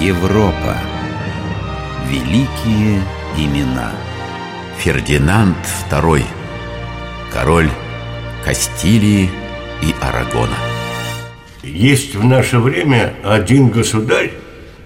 [0.00, 0.76] Европа.
[2.06, 3.00] Великие
[3.38, 3.92] имена.
[4.76, 5.56] Фердинанд
[5.90, 6.22] II.
[7.32, 7.70] Король
[8.44, 9.30] Кастилии
[9.82, 10.58] и Арагона.
[11.62, 14.32] Есть в наше время один государь,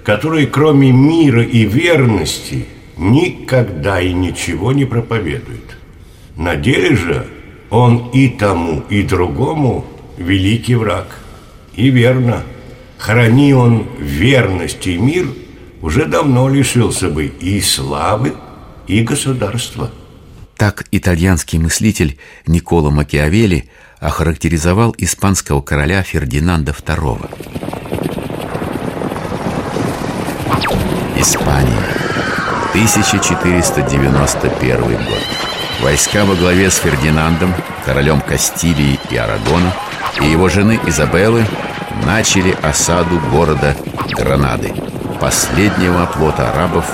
[0.04, 2.66] который кроме мира и верности
[2.96, 5.76] никогда и ничего не проповедует.
[6.36, 7.26] На деле же
[7.68, 9.84] он и тому, и другому
[10.18, 11.18] великий враг.
[11.74, 12.44] И верно,
[13.00, 15.26] храни он верность и мир,
[15.80, 18.34] уже давно лишился бы и славы,
[18.86, 19.90] и государства.
[20.56, 23.68] Так итальянский мыслитель Николо Макиавелли
[23.98, 27.30] охарактеризовал испанского короля Фердинанда II.
[31.18, 31.86] Испания.
[32.72, 35.22] 1491 год.
[35.82, 37.54] Войска во главе с Фердинандом,
[37.86, 39.72] королем Кастилии и Арагона,
[40.20, 41.46] и его жены Изабеллы
[42.04, 43.76] начали осаду города
[44.12, 44.74] Гранады,
[45.20, 46.84] последнего оплота арабов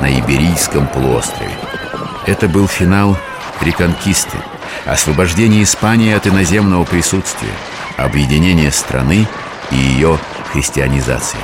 [0.00, 1.52] на Иберийском полуострове.
[2.26, 3.16] Это был финал
[3.60, 4.38] реконкисты,
[4.86, 7.52] освобождение Испании от иноземного присутствия,
[7.96, 9.26] объединение страны
[9.70, 10.18] и ее
[10.52, 11.40] христианизация.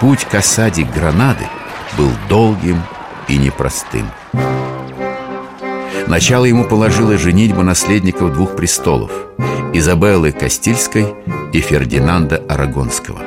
[0.00, 1.46] Путь к осаде Гранады
[1.96, 2.82] был долгим
[3.28, 4.10] и непростым.
[6.12, 9.10] Начало ему положила женитьба наследников двух престолов–
[9.72, 11.06] Изабеллы Кастильской
[11.54, 13.22] и Фердинанда Арагонского.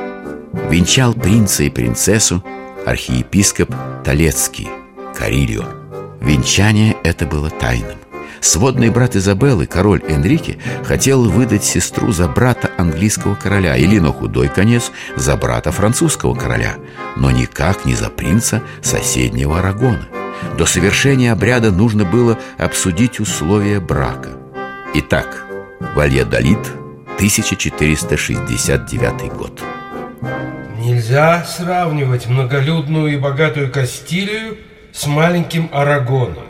[0.69, 2.43] Венчал принца и принцессу
[2.85, 4.69] архиепископ Толецкий,
[5.17, 5.65] Карильо.
[6.21, 7.97] Венчание это было тайным.
[8.39, 14.47] Сводный брат Изабеллы, король Энрике, хотел выдать сестру за брата английского короля или на худой
[14.47, 16.75] конец за брата французского короля,
[17.17, 20.07] но никак не за принца соседнего Арагона.
[20.57, 24.29] До совершения обряда нужно было обсудить условия брака.
[24.93, 25.45] Итак,
[25.95, 26.59] Вальядолит,
[27.15, 29.61] 1469 год.
[30.79, 34.57] Нельзя сравнивать многолюдную и богатую Кастилию
[34.93, 36.45] с маленьким Арагоном.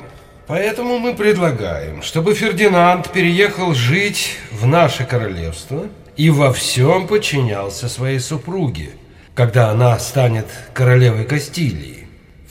[0.47, 8.19] Поэтому мы предлагаем, чтобы Фердинанд переехал жить в наше королевство и во всем подчинялся своей
[8.19, 8.91] супруге,
[9.33, 12.04] когда она станет королевой Кастилии.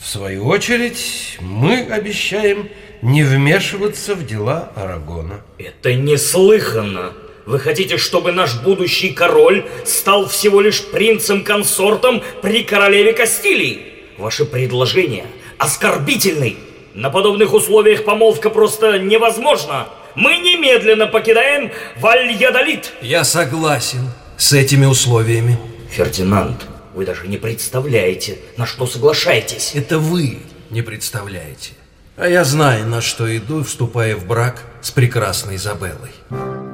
[0.05, 2.69] В свою очередь, мы обещаем
[3.01, 5.41] не вмешиваться в дела Арагона.
[5.57, 7.13] Это неслыханно.
[7.47, 13.79] Вы хотите, чтобы наш будущий король стал всего лишь принцем-консортом при королеве Кастилии?
[14.19, 15.25] Ваше предложение
[15.57, 16.57] оскорбительный.
[16.93, 19.87] На подобных условиях помолвка просто невозможна.
[20.13, 22.93] Мы немедленно покидаем Вальядолит.
[23.01, 25.57] Я согласен с этими условиями.
[25.89, 29.71] Фердинанд, вы даже не представляете, на что соглашаетесь.
[29.75, 30.39] Это вы
[30.69, 31.73] не представляете.
[32.17, 36.11] А я знаю, на что иду, вступая в брак с прекрасной Изабеллой.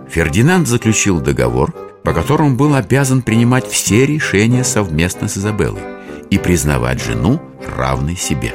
[0.09, 1.73] Фердинанд заключил договор,
[2.03, 5.81] по которому был обязан принимать все решения совместно с Изабеллой
[6.29, 7.41] и признавать жену
[7.75, 8.53] равной себе.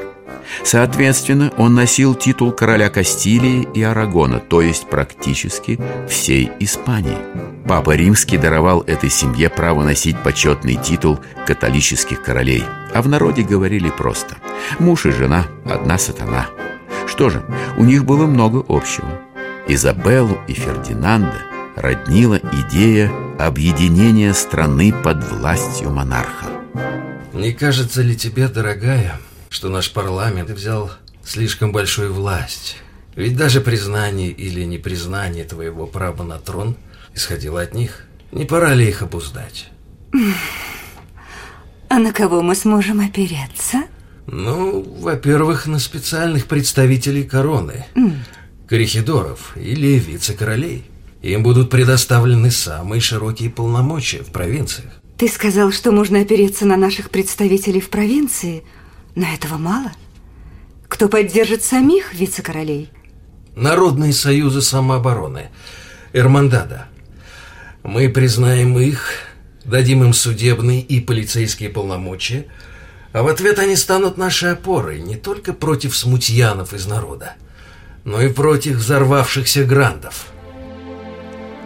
[0.64, 7.18] Соответственно, он носил титул короля Кастилии и Арагона, то есть практически всей Испании.
[7.66, 12.62] Папа Римский даровал этой семье право носить почетный титул католических королей,
[12.94, 14.36] а в народе говорили просто
[14.78, 16.46] «муж и жена– одна сатана».
[17.06, 17.42] Что же,
[17.76, 19.20] у них было много общего.
[19.68, 21.42] Изабеллу и Фердинанда
[21.76, 26.46] роднила идея объединения страны под властью монарха.
[27.32, 29.18] Не кажется ли тебе, дорогая,
[29.50, 30.90] что наш парламент взял
[31.24, 32.76] слишком большую власть.
[33.14, 36.76] Ведь даже признание или непризнание твоего права на трон
[37.14, 38.04] исходило от них.
[38.30, 39.70] Не пора ли их обуздать?
[41.88, 43.84] А на кого мы сможем опереться?
[44.26, 48.16] Ну, во-первых, на специальных представителей короны, mm.
[48.68, 50.84] корихидоров или вице-королей.
[51.22, 54.92] Им будут предоставлены самые широкие полномочия в провинциях.
[55.16, 58.64] Ты сказал, что можно опереться на наших представителей в провинции–
[59.16, 59.90] но этого мало.
[60.86, 62.90] Кто поддержит самих вице-королей?
[63.56, 65.48] Народные союзы самообороны.
[66.12, 66.86] Эрмандада.
[67.82, 69.10] Мы признаем их,
[69.64, 72.46] дадим им судебные и полицейские полномочия,
[73.12, 77.34] а в ответ они станут нашей опорой не только против смутьянов из народа,
[78.04, 80.26] но и против взорвавшихся грандов.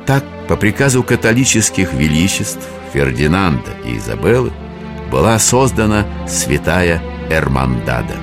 [0.06, 4.52] Так, по приказу католических величеств Фердинанда и Изабеллы
[5.10, 8.16] была создана святая Эрмандада.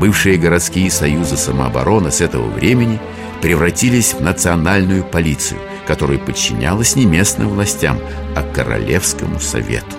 [0.00, 3.00] Бывшие городские союзы самообороны с этого времени
[3.40, 7.98] превратились в национальную полицию, которая подчинялась не местным властям,
[8.36, 9.96] а Королевскому совету.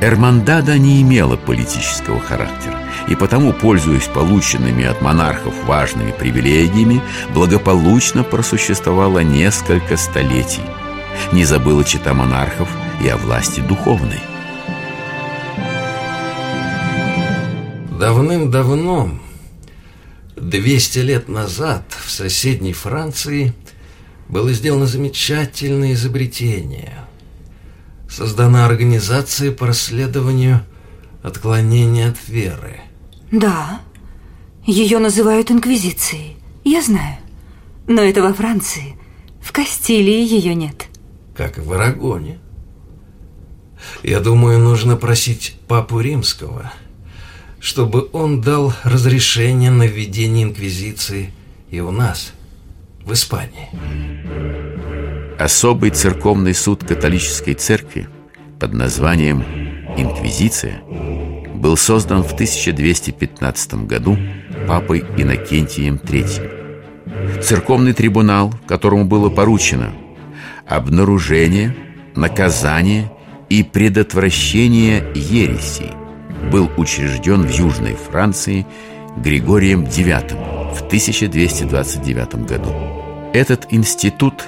[0.00, 2.78] Эрмандада не имела политического характера,
[3.08, 7.02] и потому, пользуясь полученными от монархов важными привилегиями,
[7.32, 10.64] благополучно просуществовала несколько столетий.
[11.32, 12.68] Не забыла чита монархов
[13.02, 14.20] и о власти духовной–
[17.98, 19.18] Давным-давно,
[20.36, 23.54] 200 лет назад, в соседней Франции
[24.28, 26.92] было сделано замечательное изобретение.
[28.06, 30.60] Создана организация по расследованию
[31.22, 32.80] отклонения от веры.
[33.32, 33.80] Да,
[34.66, 37.16] ее называют Инквизицией, я знаю.
[37.86, 38.96] Но это во Франции.
[39.40, 40.88] В Кастилии ее нет.
[41.34, 42.40] Как и в Арагоне.
[44.02, 46.72] Я думаю, нужно просить Папу Римского,
[47.66, 51.32] чтобы он дал разрешение на введение Инквизиции
[51.68, 52.32] и у нас,
[53.04, 53.68] в Испании.
[55.36, 58.08] Особый церковный суд католической церкви
[58.60, 59.42] под названием
[59.96, 60.80] «Инквизиция»
[61.56, 64.16] был создан в 1215 году
[64.68, 67.42] папой Иннокентием III.
[67.42, 69.92] Церковный трибунал, которому было поручено
[70.68, 71.74] обнаружение,
[72.14, 73.10] наказание
[73.48, 75.90] и предотвращение ересей,
[76.50, 78.66] был учрежден в Южной Франции
[79.16, 82.72] Григорием IX в 1229 году.
[83.32, 84.44] Этот институт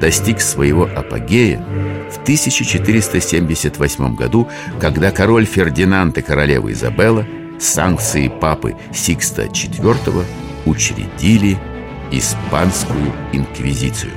[0.00, 1.62] достиг своего апогея
[2.10, 4.48] в 1478 году,
[4.80, 7.26] когда король Фердинанд и королева Изабелла
[7.58, 10.24] с санкцией папы Сикста IV
[10.64, 11.58] учредили
[12.10, 14.12] Испанскую инквизицию.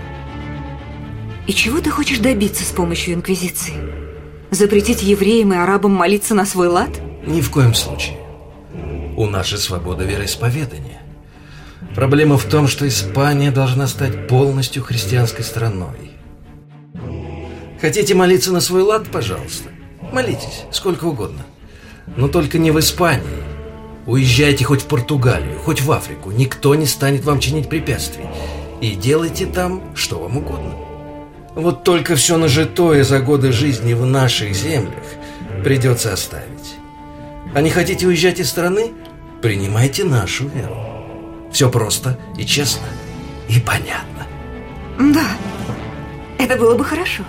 [1.46, 3.74] И чего ты хочешь добиться с помощью инквизиции?
[4.50, 6.90] Запретить евреям и арабам молиться на свой лад?
[7.26, 8.18] Ни в коем случае.
[9.16, 11.02] У нас же свобода вероисповедания.
[11.96, 16.12] Проблема в том, что Испания должна стать полностью христианской страной.
[17.80, 19.70] Хотите молиться на свой лад, пожалуйста.
[20.12, 21.44] Молитесь, сколько угодно.
[22.18, 23.44] Но только не в Испании.
[24.06, 26.32] Уезжайте хоть в Португалию, хоть в Африку.
[26.32, 28.26] Никто не станет вам чинить препятствий.
[28.82, 30.74] И делайте там, что вам угодно.
[31.56, 35.04] Вот только все нажитое за годы жизни в наших землях
[35.64, 36.83] придется оставить.
[37.54, 38.94] А не хотите уезжать из страны?
[39.42, 40.76] Принимайте нашу веру.
[41.52, 42.88] Все просто и честно,
[43.48, 44.26] и понятно.
[45.00, 45.28] Да,
[46.40, 47.24] это было бы хорошо.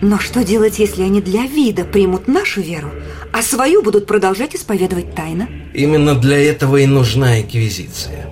[0.00, 2.90] Но что делать, если они для вида примут нашу веру,
[3.32, 5.48] а свою будут продолжать исповедовать тайно?
[5.72, 8.28] Именно для этого и нужна инквизиция.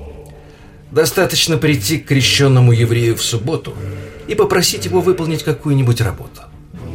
[0.90, 3.74] Достаточно прийти к крещенному еврею в субботу
[4.26, 6.42] и попросить его выполнить какую-нибудь работу.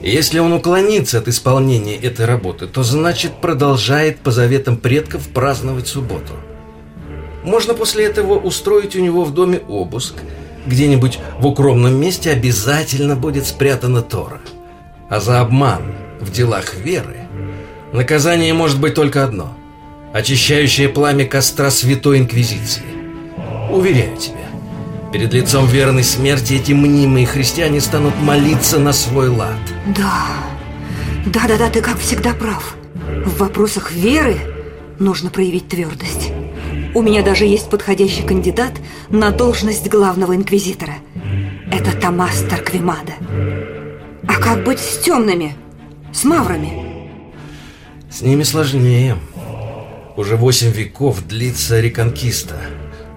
[0.08, 6.32] Если он уклонится от исполнения этой работы, то значит продолжает по заветам предков праздновать субботу.
[7.44, 10.14] Можно после этого устроить у него в доме обыск.
[10.66, 14.40] Где-нибудь в укромном месте обязательно будет спрятана Тора.
[15.10, 17.28] А за обман в делах веры
[17.92, 19.58] наказание может быть только одно–
[20.14, 22.84] очищающее пламя костра Святой Инквизиции.
[23.70, 24.48] Уверяю тебя,
[25.12, 29.58] перед лицом верной смерти эти мнимые христиане станут молиться на свой лад.
[29.96, 30.28] Да,
[31.26, 32.76] да-да-да, ты как всегда прав.
[33.26, 34.38] В вопросах веры
[35.00, 36.32] нужно проявить твердость.
[36.94, 38.74] У меня даже есть подходящий кандидат
[39.10, 40.96] на должность главного инквизитора.
[41.72, 43.14] Это Томас Тарквимада.
[44.28, 45.56] А как быть с темными?
[46.12, 47.12] С маврами?
[48.10, 49.18] С ними сложнее.
[50.18, 52.60] Уже восемь веков длится реконкиста.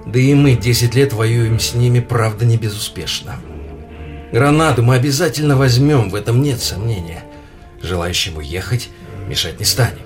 [0.06, 3.36] Да и мы десять лет воюем с ними, правда, не безуспешно.
[4.32, 7.24] Гранаду мы обязательно возьмем, в этом нет сомнения.
[7.82, 8.90] Желающим уехать
[9.28, 10.02] мешать не станем.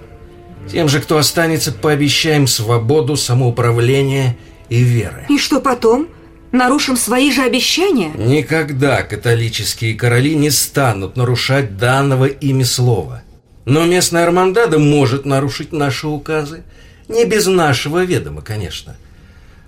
[0.71, 4.37] Тем же, кто останется, пообещаем свободу, самоуправление
[4.69, 5.27] и веры.
[5.29, 6.09] И что потом?
[6.53, 8.13] Нарушим свои же обещания?
[8.15, 13.23] Никогда католические короли не станут нарушать данного ими слова.
[13.65, 16.63] Но местная Армандада может нарушить наши указы.
[17.09, 18.97] Не без нашего ведома, конечно.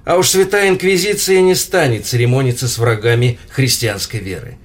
[0.06, 4.56] А уж Святая Инквизиция не станет церемониться с врагами христианской веры.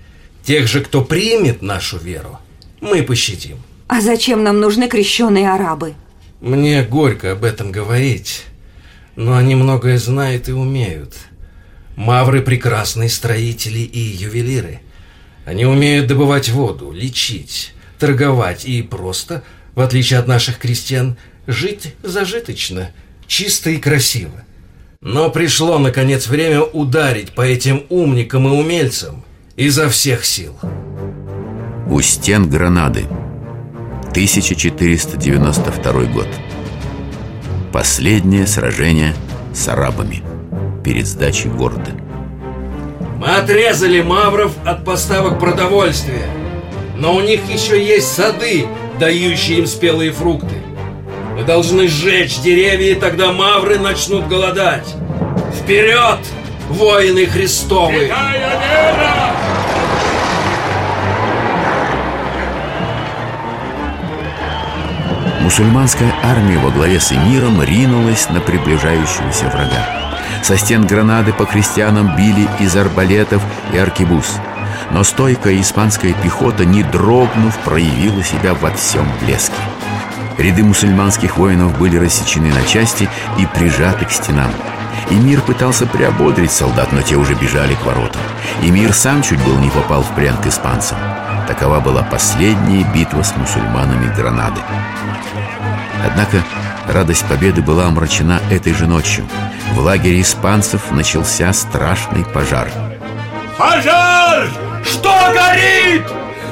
[0.44, 2.38] Тех же, кто примет нашу веру,
[2.80, 3.58] мы пощадим.
[3.88, 5.96] А зачем нам нужны крещеные арабы?
[6.42, 8.44] Мне горько об этом говорить,
[9.16, 11.16] но они многое знают и умеют.
[11.96, 14.82] Мавры– прекрасные строители и ювелиры.
[15.46, 19.44] Они умеют добывать воду, лечить, торговать и просто,
[19.74, 21.18] в отличие от наших крестьян,
[21.48, 22.92] жить зажиточно,
[23.26, 24.44] чисто и красиво.
[25.04, 29.24] Но пришло, наконец, время ударить по этим умникам и умельцам
[29.56, 30.56] изо всех сил.
[31.90, 33.08] У стен Гранады–
[34.12, 36.28] 1492 год.
[37.74, 39.16] Последнее сражение
[39.56, 40.22] с арабами
[40.84, 41.94] перед сдачей города.
[43.18, 46.28] Мы отрезали мавров от поставок продовольствия,
[46.96, 48.68] но у них еще есть сады,
[49.00, 50.58] дающие им спелые фрукты.
[51.36, 54.96] Мы должны сжечь деревья, и тогда мавры начнут голодать.
[55.62, 56.20] Вперед,
[56.70, 58.12] воины Христовы!
[65.42, 70.20] Мусульманская армия во главе с эмиром ринулась на приближающегося врага.
[70.44, 73.42] Со стен Гранады по крестьянам били из арбалетов
[73.74, 74.38] и аркебуз.
[74.92, 79.56] Но стойкая испанская пехота, не дрогнув, проявила себя во всем блеске.
[80.42, 83.08] Ряды мусульманских воинов были рассечены на части
[83.38, 84.52] и прижаты к стенам.
[85.12, 88.22] Эмир пытался приободрить солдат, но те уже бежали к воротам.
[88.64, 90.98] Эмир сам чуть был не попал в плен к испанцам.
[91.48, 94.62] Такова была последняя битва с мусульманами Гранады.
[96.04, 96.44] Однако
[96.88, 99.28] радость победы была омрачена этой же ночью.
[99.74, 102.68] В лагере испанцев начался страшный пожар.
[103.60, 104.48] Пожар!
[104.84, 106.04] Что горит?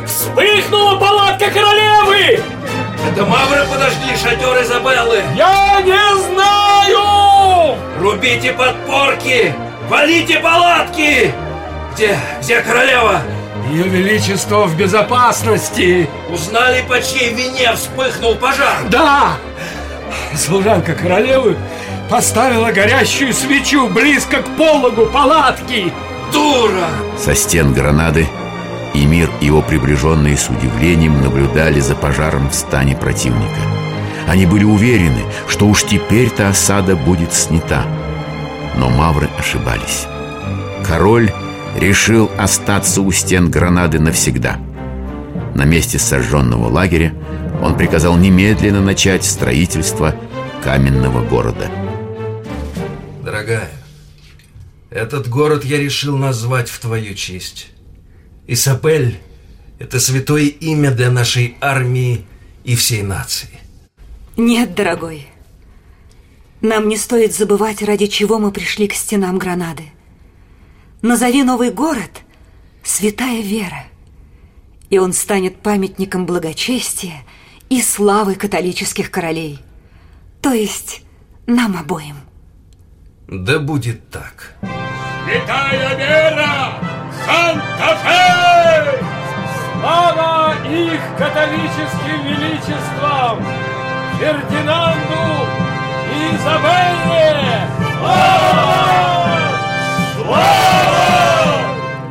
[0.06, 2.59] Вспыхнула палатка королевы!
[3.08, 5.24] Это Мавры подожгли шатер Изабеллы!
[5.36, 7.78] Я не знаю!
[8.00, 9.54] Рубите подпорки!
[9.88, 11.34] Валите палатки!
[11.94, 13.22] Где, где королева?
[13.72, 16.10] Ее Величество в безопасности!
[16.30, 18.84] Узнали, по чьей вине вспыхнул пожар?
[18.90, 19.38] Да!
[20.36, 21.58] Служанка королевы
[22.10, 25.94] поставила горящую свечу близко к пологу палатки!
[26.32, 26.90] Дура!
[27.18, 28.28] Со стен гранады
[28.94, 29.00] И
[29.42, 33.62] его приближенные с удивлением наблюдали за пожаром в стане противника.
[34.28, 37.86] Они были уверены, что уж теперь-то осада будет снята.
[38.78, 40.06] Но мавры ошибались.
[40.86, 41.32] Король
[41.76, 44.60] решил остаться у стен Гранады навсегда.
[45.56, 47.14] На месте сожженного лагеря
[47.62, 50.16] он приказал немедленно начать строительство
[50.64, 51.70] каменного города.
[53.24, 53.70] Дорогая,
[54.90, 57.70] этот город я решил назвать в твою честь.
[58.52, 59.20] Исапель–
[59.80, 62.26] это святое имя для нашей армии
[62.64, 63.60] и всей нации.
[64.38, 65.28] Нет, дорогой.
[66.60, 69.84] Нам не стоит забывать, ради чего мы пришли к стенам Гранады.
[71.04, 72.22] Назови новый город
[72.84, 73.84] «Святая Вера»,
[74.90, 77.24] и он станет памятником благочестия
[77.70, 79.60] и славы католических королей.
[80.42, 81.04] То есть
[81.46, 82.16] нам обоим.
[83.28, 84.56] Да будет так.
[85.24, 86.59] Святая Вера!
[87.30, 89.04] Санта-Фе!
[89.80, 93.46] Слава их католическим величествам!
[94.20, 95.24] Фердинанду
[96.12, 97.70] и Изабелле!
[98.00, 99.38] Слава!
[100.16, 101.00] Слава!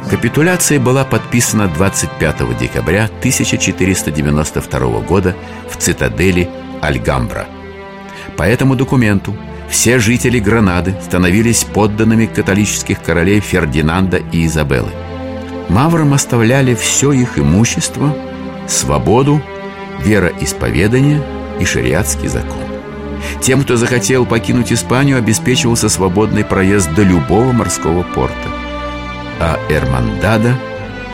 [0.08, 5.34] Капитуляция была подписана 25 декабря 1492 года
[5.68, 6.48] в цитадели
[6.80, 7.46] Альгамбра.
[8.36, 9.34] По этому документу
[9.68, 14.92] все жители Гранады становились подданными католических королей Фердинанда и Изабеллы–
[15.68, 18.14] Маврам оставляли все их имущество,
[18.66, 19.42] свободу,
[20.00, 21.22] вероисповедание
[21.60, 22.62] и шариатский закон.
[23.40, 28.48] Тем, кто захотел покинуть Испанию, обеспечивался свободный проезд до любого морского порта.
[29.40, 30.54] А Эрмандада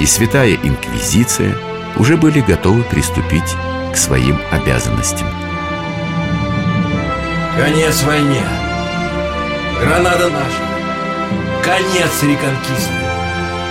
[0.00, 1.54] и Святая Инквизиция
[1.96, 3.54] уже были готовы приступить
[3.92, 5.28] к своим обязанностям.
[7.56, 8.42] Конец войне.
[9.80, 11.62] Гранада наша.
[11.62, 13.03] Конец реконкисты.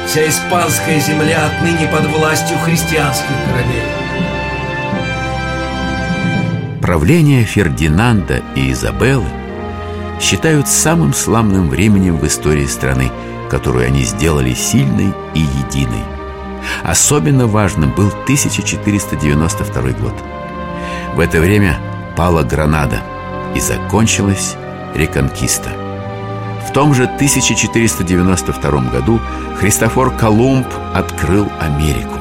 [0.08, 3.84] Вся испанская земля отныне под властью христианских королей.
[6.82, 9.26] Правление Фердинанда и Изабеллы
[10.20, 13.12] считают самым славным временем в истории страны,
[13.50, 16.04] которую они сделали сильной и единой.
[16.84, 20.16] Особенно важным был 1492 год.
[21.16, 21.78] В это время
[22.16, 23.02] пала Гранада
[23.56, 24.56] и закончилась
[24.94, 25.72] Реконкиста–
[26.68, 29.20] в том же 1492 году
[29.60, 32.18] Христофор Колумб открыл Америку.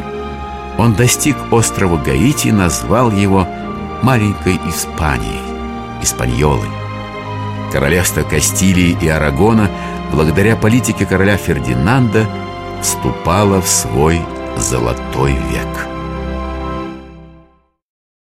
[0.79, 3.47] Он достиг острова Гаити и назвал его
[4.03, 5.41] «маленькой Испанией»–
[6.03, 6.69] Испаньолой.
[7.73, 9.71] Королевство Кастилии и Арагона
[10.13, 12.27] благодаря политике короля Фердинанда
[12.83, 14.21] вступало в свой
[14.57, 15.87] золотой век–